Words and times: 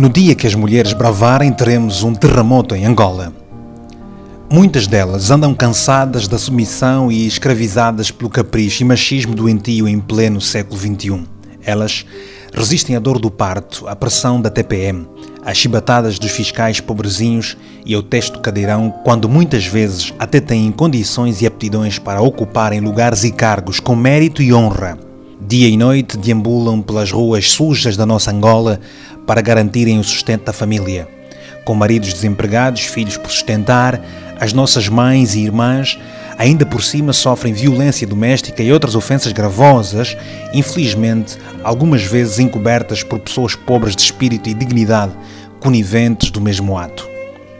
No 0.00 0.08
dia 0.08 0.34
que 0.34 0.46
as 0.46 0.54
mulheres 0.54 0.94
bravarem, 0.94 1.52
teremos 1.52 2.02
um 2.02 2.14
terremoto 2.14 2.74
em 2.74 2.86
Angola. 2.86 3.34
Muitas 4.50 4.86
delas 4.86 5.30
andam 5.30 5.54
cansadas 5.54 6.26
da 6.26 6.38
submissão 6.38 7.12
e 7.12 7.26
escravizadas 7.26 8.10
pelo 8.10 8.30
capricho 8.30 8.82
e 8.82 8.86
machismo 8.86 9.34
doentio 9.34 9.86
em 9.86 10.00
pleno 10.00 10.40
século 10.40 10.80
XXI. 10.80 11.22
Elas 11.62 12.06
resistem 12.50 12.96
à 12.96 12.98
dor 12.98 13.18
do 13.18 13.30
parto, 13.30 13.86
à 13.86 13.94
pressão 13.94 14.40
da 14.40 14.48
TPM, 14.48 15.06
às 15.44 15.58
chibatadas 15.58 16.18
dos 16.18 16.30
fiscais 16.30 16.80
pobrezinhos 16.80 17.54
e 17.84 17.94
ao 17.94 18.02
texto 18.02 18.40
cadeirão, 18.40 18.90
quando 19.04 19.28
muitas 19.28 19.66
vezes 19.66 20.14
até 20.18 20.40
têm 20.40 20.72
condições 20.72 21.42
e 21.42 21.46
aptidões 21.46 21.98
para 21.98 22.22
ocuparem 22.22 22.80
lugares 22.80 23.22
e 23.22 23.30
cargos 23.30 23.78
com 23.78 23.94
mérito 23.94 24.40
e 24.40 24.50
honra. 24.54 25.09
Dia 25.40 25.68
e 25.68 25.76
noite 25.76 26.18
deambulam 26.18 26.82
pelas 26.82 27.10
ruas 27.10 27.50
sujas 27.50 27.96
da 27.96 28.04
nossa 28.04 28.30
Angola 28.30 28.78
para 29.26 29.40
garantirem 29.40 29.98
o 29.98 30.04
sustento 30.04 30.44
da 30.44 30.52
família. 30.52 31.08
Com 31.64 31.74
maridos 31.74 32.12
desempregados, 32.12 32.82
filhos 32.82 33.16
por 33.16 33.30
sustentar, 33.30 34.00
as 34.38 34.52
nossas 34.52 34.88
mães 34.88 35.34
e 35.34 35.40
irmãs 35.40 35.98
ainda 36.40 36.64
por 36.64 36.82
cima 36.82 37.12
sofrem 37.12 37.52
violência 37.52 38.06
doméstica 38.06 38.62
e 38.62 38.72
outras 38.72 38.94
ofensas 38.94 39.32
gravosas, 39.32 40.16
infelizmente, 40.54 41.36
algumas 41.62 42.02
vezes 42.02 42.38
encobertas 42.38 43.02
por 43.02 43.18
pessoas 43.18 43.54
pobres 43.54 43.94
de 43.94 44.02
espírito 44.02 44.48
e 44.48 44.54
dignidade, 44.54 45.12
coniventes 45.58 46.30
do 46.30 46.40
mesmo 46.40 46.78
ato. 46.78 47.06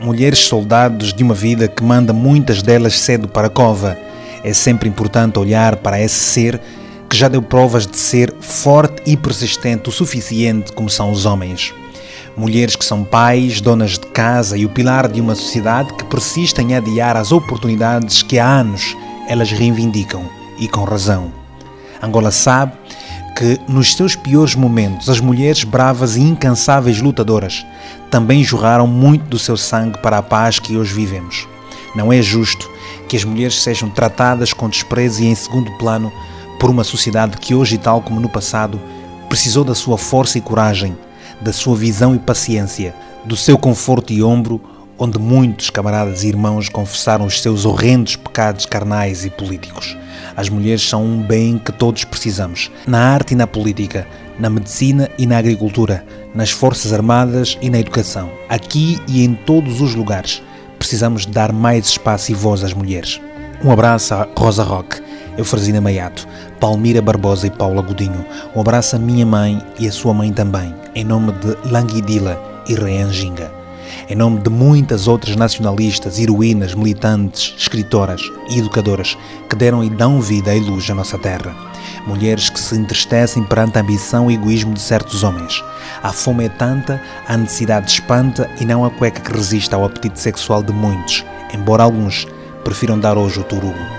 Mulheres 0.00 0.40
soldados 0.40 1.12
de 1.12 1.24
uma 1.24 1.34
vida 1.34 1.66
que 1.66 1.82
manda 1.82 2.12
muitas 2.12 2.62
delas 2.62 2.98
cedo 2.98 3.26
para 3.26 3.48
a 3.48 3.50
cova. 3.50 3.98
É 4.44 4.52
sempre 4.52 4.88
importante 4.88 5.40
olhar 5.40 5.74
para 5.76 6.00
esse 6.00 6.14
ser 6.14 6.60
que 7.08 7.16
já 7.16 7.28
deu 7.28 7.40
provas 7.40 7.86
de 7.86 7.96
ser 7.96 8.34
forte 8.40 9.02
e 9.06 9.16
persistente 9.16 9.88
o 9.88 9.92
suficiente 9.92 10.72
como 10.72 10.90
são 10.90 11.10
os 11.10 11.26
homens. 11.26 11.72
Mulheres 12.36 12.76
que 12.76 12.84
são 12.84 13.02
pais, 13.02 13.60
donas 13.60 13.92
de 13.92 14.06
casa 14.06 14.56
e 14.56 14.64
o 14.64 14.68
pilar 14.68 15.08
de 15.08 15.20
uma 15.20 15.34
sociedade 15.34 15.92
que 15.94 16.04
persiste 16.04 16.60
em 16.60 16.76
adiar 16.76 17.16
as 17.16 17.32
oportunidades 17.32 18.22
que 18.22 18.38
há 18.38 18.46
anos 18.46 18.96
elas 19.28 19.50
reivindicam, 19.50 20.24
e 20.58 20.66
com 20.68 20.84
razão. 20.84 21.32
Angola 22.02 22.30
sabe 22.30 22.72
que, 23.36 23.58
nos 23.68 23.94
seus 23.94 24.16
piores 24.16 24.54
momentos, 24.54 25.08
as 25.08 25.20
mulheres 25.20 25.64
bravas 25.64 26.16
e 26.16 26.20
incansáveis 26.20 27.00
lutadoras 27.00 27.64
também 28.10 28.42
jorraram 28.42 28.86
muito 28.86 29.26
do 29.26 29.38
seu 29.38 29.56
sangue 29.56 29.98
para 29.98 30.18
a 30.18 30.22
paz 30.22 30.58
que 30.58 30.76
hoje 30.76 30.94
vivemos. 30.94 31.46
Não 31.94 32.12
é 32.12 32.20
justo 32.22 32.70
que 33.08 33.16
as 33.16 33.24
mulheres 33.24 33.62
sejam 33.62 33.88
tratadas 33.90 34.52
com 34.52 34.68
desprezo 34.68 35.22
e 35.22 35.26
em 35.26 35.34
segundo 35.34 35.70
plano 35.78 36.12
por 36.58 36.70
uma 36.70 36.84
sociedade 36.84 37.36
que 37.38 37.54
hoje, 37.54 37.78
tal 37.78 38.02
como 38.02 38.20
no 38.20 38.28
passado, 38.28 38.80
precisou 39.28 39.64
da 39.64 39.74
sua 39.74 39.96
força 39.96 40.38
e 40.38 40.40
coragem, 40.40 40.96
da 41.40 41.52
sua 41.52 41.76
visão 41.76 42.14
e 42.14 42.18
paciência, 42.18 42.94
do 43.24 43.36
seu 43.36 43.56
conforto 43.56 44.12
e 44.12 44.22
ombro, 44.22 44.60
onde 44.98 45.18
muitos 45.18 45.70
camaradas 45.70 46.24
e 46.24 46.28
irmãos 46.28 46.68
confessaram 46.68 47.24
os 47.24 47.40
seus 47.40 47.64
horrendos 47.64 48.16
pecados 48.16 48.66
carnais 48.66 49.24
e 49.24 49.30
políticos. 49.30 49.96
As 50.36 50.48
mulheres 50.48 50.82
são 50.82 51.04
um 51.04 51.22
bem 51.22 51.58
que 51.58 51.70
todos 51.70 52.04
precisamos, 52.04 52.70
na 52.86 52.98
arte 52.98 53.32
e 53.32 53.36
na 53.36 53.46
política, 53.46 54.06
na 54.38 54.50
medicina 54.50 55.08
e 55.16 55.26
na 55.26 55.38
agricultura, 55.38 56.04
nas 56.34 56.50
forças 56.50 56.92
armadas 56.92 57.56
e 57.62 57.70
na 57.70 57.78
educação. 57.78 58.30
Aqui 58.48 59.00
e 59.06 59.24
em 59.24 59.34
todos 59.34 59.80
os 59.80 59.94
lugares, 59.94 60.42
precisamos 60.78 61.26
dar 61.26 61.52
mais 61.52 61.86
espaço 61.86 62.32
e 62.32 62.34
voz 62.34 62.64
às 62.64 62.72
mulheres. 62.72 63.20
Um 63.62 63.70
abraço 63.70 64.14
a 64.14 64.28
Rosa 64.36 64.62
Roque 64.62 65.07
Eufrazina 65.38 65.80
Maiato, 65.80 66.26
Palmira 66.58 67.00
Barbosa 67.00 67.46
e 67.46 67.50
Paula 67.50 67.80
Godinho. 67.80 68.26
Um 68.56 68.60
abraço 68.60 68.96
à 68.96 68.98
minha 68.98 69.24
mãe 69.24 69.62
e 69.78 69.86
à 69.86 69.92
sua 69.92 70.12
mãe 70.12 70.32
também, 70.32 70.74
em 70.96 71.04
nome 71.04 71.32
de 71.32 71.70
Languidila 71.70 72.36
e 72.68 72.74
Rean 72.74 73.12
Ginga. 73.12 73.48
Em 74.10 74.16
nome 74.16 74.40
de 74.40 74.50
muitas 74.50 75.06
outras 75.06 75.36
nacionalistas, 75.36 76.18
heroínas, 76.18 76.74
militantes, 76.74 77.54
escritoras 77.56 78.20
e 78.50 78.58
educadoras 78.58 79.16
que 79.48 79.54
deram 79.54 79.82
e 79.84 79.88
dão 79.88 80.20
vida 80.20 80.54
e 80.54 80.60
luz 80.60 80.90
à 80.90 80.94
nossa 80.94 81.16
terra. 81.16 81.54
Mulheres 82.04 82.50
que 82.50 82.58
se 82.58 82.74
entristecem 82.74 83.44
perante 83.44 83.78
a 83.78 83.80
ambição 83.80 84.28
e 84.28 84.34
egoísmo 84.34 84.74
de 84.74 84.80
certos 84.80 85.22
homens. 85.22 85.62
A 86.02 86.12
fome 86.12 86.46
é 86.46 86.48
tanta, 86.48 87.00
a 87.28 87.36
necessidade 87.36 87.90
espanta 87.92 88.50
e 88.60 88.64
não 88.64 88.84
a 88.84 88.90
cueca 88.90 89.20
que 89.20 89.36
resiste 89.36 89.74
ao 89.74 89.84
apetite 89.84 90.18
sexual 90.18 90.64
de 90.64 90.72
muitos, 90.72 91.24
embora 91.54 91.84
alguns 91.84 92.26
prefiram 92.64 92.98
dar 92.98 93.16
hoje 93.16 93.38
o 93.38 93.44
turugo 93.44 93.97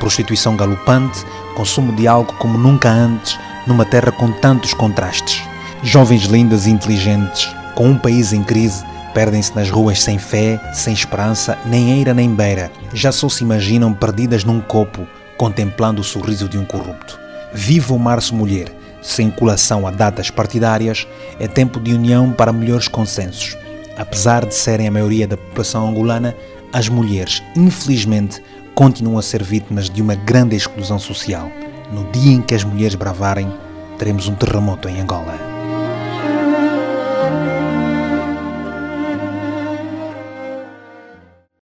prostituição 0.00 0.56
galopante, 0.56 1.24
consumo 1.54 1.92
de 1.92 2.08
álcool 2.08 2.34
como 2.38 2.58
nunca 2.58 2.90
antes, 2.90 3.38
numa 3.66 3.84
terra 3.84 4.10
com 4.10 4.32
tantos 4.32 4.74
contrastes. 4.74 5.42
Jovens 5.84 6.24
lindas 6.24 6.66
e 6.66 6.70
inteligentes, 6.70 7.48
com 7.76 7.90
um 7.90 7.96
país 7.96 8.32
em 8.32 8.42
crise, 8.42 8.84
perdem-se 9.14 9.54
nas 9.54 9.70
ruas 9.70 10.02
sem 10.02 10.18
fé, 10.18 10.58
sem 10.72 10.92
esperança, 10.92 11.56
nem 11.66 11.92
eira 11.92 12.12
nem 12.12 12.34
beira. 12.34 12.72
Já 12.92 13.12
só 13.12 13.28
se 13.28 13.44
imaginam 13.44 13.92
perdidas 13.92 14.42
num 14.42 14.60
copo, 14.60 15.06
contemplando 15.36 16.00
o 16.00 16.04
sorriso 16.04 16.48
de 16.48 16.58
um 16.58 16.64
corrupto. 16.64 17.18
Viva 17.52 17.94
o 17.94 17.98
Março 17.98 18.34
Mulher! 18.34 18.80
Sem 19.02 19.30
colação 19.30 19.86
a 19.86 19.90
datas 19.90 20.30
partidárias, 20.30 21.06
é 21.38 21.48
tempo 21.48 21.80
de 21.80 21.94
união 21.94 22.32
para 22.32 22.52
melhores 22.52 22.86
consensos. 22.86 23.56
Apesar 23.96 24.44
de 24.44 24.54
serem 24.54 24.88
a 24.88 24.90
maioria 24.90 25.26
da 25.26 25.38
população 25.38 25.88
angolana, 25.88 26.36
as 26.72 26.88
mulheres, 26.88 27.42
infelizmente, 27.56 28.42
continuam 28.74 29.18
a 29.18 29.22
ser 29.22 29.42
vítimas 29.42 29.90
de 29.90 30.00
uma 30.00 30.14
grande 30.14 30.56
exclusão 30.56 30.98
social. 30.98 31.50
No 31.92 32.04
dia 32.12 32.32
em 32.32 32.42
que 32.42 32.54
as 32.54 32.64
mulheres 32.64 32.94
bravarem, 32.94 33.52
teremos 33.98 34.28
um 34.28 34.34
terremoto 34.34 34.88
em 34.88 35.00
Angola. 35.00 35.49